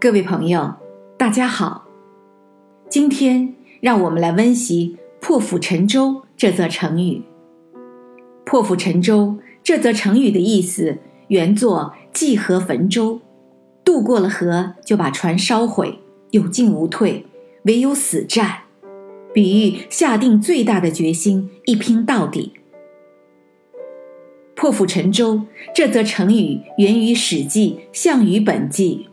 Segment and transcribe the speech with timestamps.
[0.00, 0.74] 各位朋友，
[1.16, 1.88] 大家好。
[2.88, 7.24] 今天让我们来温习“破釜沉舟”这则成语。
[8.46, 13.20] “破釜沉舟”这则成语的意思原作“济河焚舟”，
[13.84, 15.98] 渡过了河就把船烧毁，
[16.30, 17.26] 有进无退，
[17.64, 18.58] 唯有死战，
[19.34, 22.52] 比喻下定最大的决心，一拼到底。
[24.54, 25.42] 破釜沉舟
[25.74, 29.08] 这则成语源于《史记·项羽本纪》。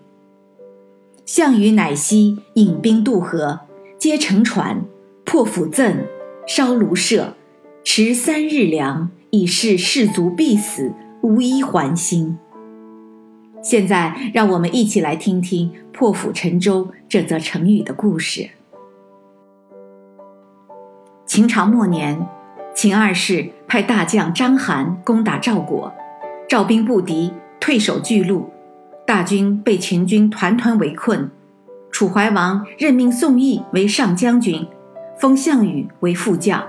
[1.26, 3.62] 项羽乃西引兵渡河，
[3.98, 4.86] 皆乘船，
[5.24, 6.06] 破釜赠，
[6.46, 7.34] 烧庐舍，
[7.84, 12.38] 持三日粮，以示士卒必死，无一还心。
[13.64, 18.48] 现在，让我们一起来听听“破釜沉舟”这则成语的故事。
[21.26, 22.28] 秦朝末年。
[22.76, 25.92] 秦二世派大将章邯攻打赵国，
[26.48, 28.50] 赵兵不敌，退守巨鹿，
[29.06, 31.30] 大军被秦军团团围困。
[31.92, 34.68] 楚怀王任命宋义为上将军，
[35.20, 36.62] 封项羽为副将，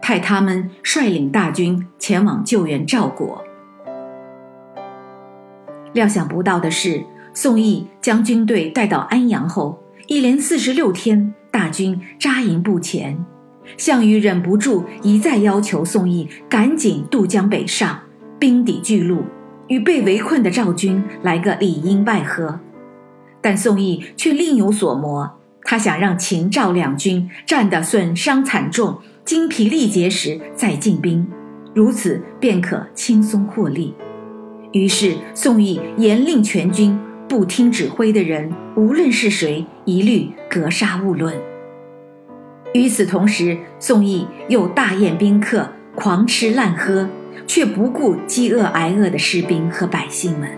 [0.00, 3.42] 派他们率领大军前往救援赵国。
[5.94, 13.24] 料想不到的是，宋义将军队带到安阳后，一连四十六天，大军扎营不前。
[13.76, 17.98] 项羽忍不住一再要求宋义赶紧渡江北上，
[18.38, 19.24] 兵抵巨鹿，
[19.68, 22.60] 与被围困的赵军来个里应外合。
[23.40, 25.28] 但宋义却另有所谋，
[25.62, 31.26] 他想让秦赵两军战得损伤惨重、精疲力竭时再进兵，
[31.74, 33.94] 如此便可轻松获利。
[34.72, 41.34] 于是宋义严令全军不听指挥的人，无论是谁，一律格杀勿论。
[42.74, 47.08] 与此同时，宋义又大宴宾客，狂吃滥喝，
[47.46, 50.48] 却不顾饥饿挨饿的士兵和百姓们。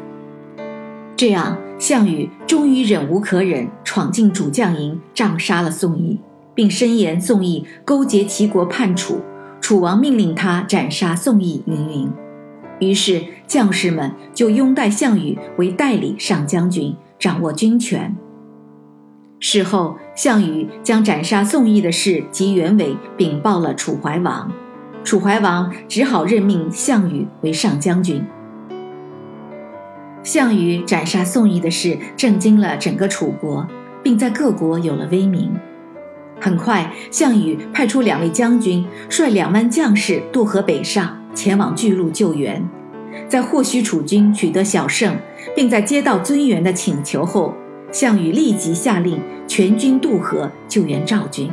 [1.17, 6.19] 这样，项羽终于忍无可忍，闯进主将营，杖杀了宋义，
[6.55, 9.21] 并申言宋义勾结齐国叛楚，
[9.61, 12.11] 楚王命令他斩杀宋义，云云。
[12.79, 18.17] 于是，将士们就拥戴项羽为代理上将军，掌握军权。
[19.39, 24.51] 事后，项羽将斩杀宋义的事及原委禀报了楚怀王，
[25.03, 28.25] 楚怀王只好任命项羽为上将军。
[30.23, 33.67] 项羽斩杀宋义的事震惊了整个楚国，
[34.03, 35.51] 并在各国有了威名。
[36.39, 42.63] 很快，项羽派出两位将军，率两万将士渡河北上，前往巨鹿救援。
[43.29, 45.17] 在获悉楚军取得小胜，
[45.57, 47.55] 并在接到尊元的请求后。
[47.93, 49.19] 项羽立即下令
[49.49, 51.51] 全军渡河救援赵军。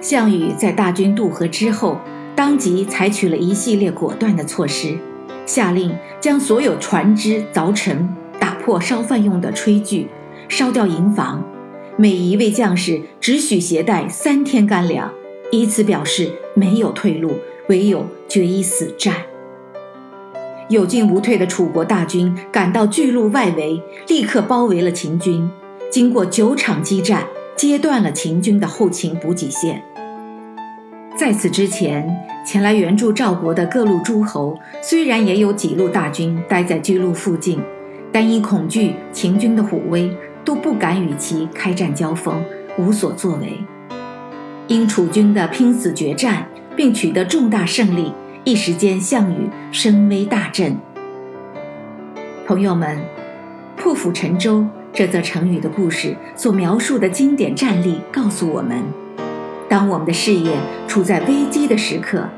[0.00, 1.98] 项羽在大军渡河之后，
[2.36, 4.96] 当即采取了一系列果断的措施，
[5.44, 10.08] 下令将所有船只凿沉，打破烧饭用的炊具，
[10.48, 11.44] 烧掉营房，
[11.96, 15.12] 每一位将士只许携带三天干粮，
[15.50, 17.32] 以此表示没有退路，
[17.68, 19.16] 唯有决一死战。
[20.68, 25.50] 有进无退的楚国大军赶到巨鹿外围，立刻包围了秦军。
[25.90, 27.26] 经过九场激战，
[27.58, 29.82] 切断了秦军的后勤补给线。
[31.16, 32.08] 在此之前，
[32.46, 37.60] 前来援助赵国的各路诸侯，虽然也有几路大军待在巨鹿附近，
[38.12, 40.08] 但因恐惧秦军的虎威，
[40.44, 42.40] 都不敢与其开战交锋，
[42.78, 43.58] 无所作为。
[44.68, 46.46] 因楚军的拼死决战，
[46.76, 48.12] 并取得重大胜利。
[48.44, 50.78] 一时间，项羽声威大振。
[52.46, 52.96] 朋友们
[53.76, 58.82] ，“破釜沉舟”这则成语的故事所描述的经典战例，告诉我们：
[59.68, 60.56] 当我们的事业
[60.88, 62.28] 处在危机的时刻，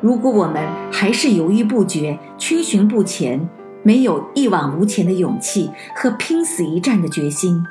[0.00, 0.62] 如果我们
[0.92, 3.48] 还是犹豫不决、屈寻不前，
[3.82, 7.64] 没有一往无前的勇气和拼死一战的决心，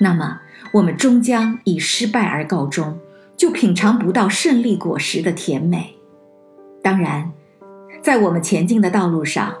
[0.00, 0.40] 那么
[0.72, 2.98] 我们终将以失败而告终，
[3.36, 5.94] 就品尝不到胜利果实的甜美。
[6.82, 7.30] 当然，
[8.02, 9.54] 在我们前进的道路上，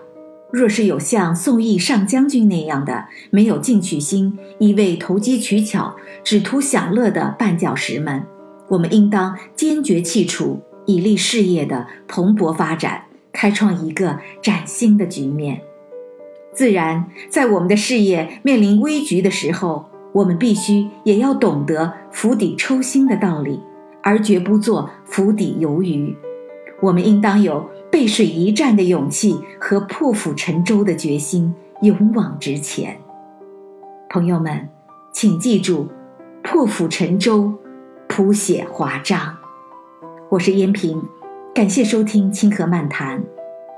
[0.54, 8.24] 若是有像宋义上将军那样的没有进取心、一味投机取巧、只图享乐的绊脚石们，
[8.68, 13.02] 我们应当坚决弃除，以利事业的蓬勃发展，
[13.32, 15.60] 开创一个崭新的局面。
[16.52, 23.58] 自然，在我们的事业面临危局的时候，我们必须也要懂得釜底抽薪的道理，
[24.04, 26.16] 而绝不做釜底游鱼。
[26.80, 32.98] 我们应当有背水一战的勇气和破釜沉舟的决心，勇往直前。
[34.10, 34.68] 朋友们，
[35.12, 35.88] 请记住，
[36.42, 37.54] 破釜沉舟，
[38.08, 39.36] 谱写华章。
[40.28, 41.00] 我是燕平，
[41.54, 43.22] 感谢收听清河漫谈，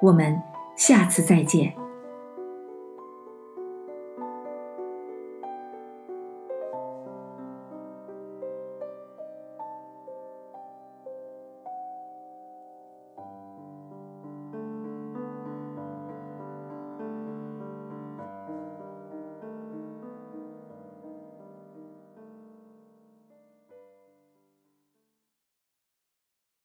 [0.01, 0.35] 我们
[0.79, 1.75] 下次再见。